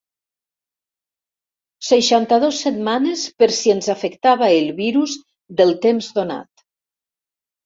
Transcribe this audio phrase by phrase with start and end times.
[1.89, 5.15] Seixanta-dos setmanes per si ens afectava el virus
[5.61, 6.67] del temps donat.